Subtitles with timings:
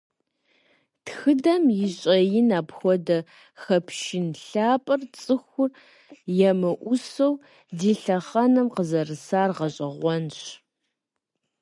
[1.05, 3.17] Тхыдэм и щIэин апхуэдэ
[3.61, 5.65] хьэпшып лъапIэр, цIыху
[6.49, 7.33] емыIусэу,
[7.77, 10.39] ди лъэхъэнэм къызэрысар гъэщIэгъуэнщ.